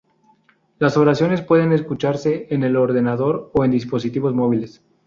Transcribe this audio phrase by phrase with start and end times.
[0.79, 4.81] Las oraciones pueden escucharse en el ordenador o en dispositivos móviles.